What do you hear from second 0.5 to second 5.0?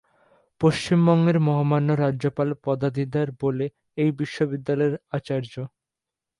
পশ্চিমবঙ্গের মহামান্য রাজ্যপাল পদাধিকার বলে এই বিশ্ববিদ্যালয়ের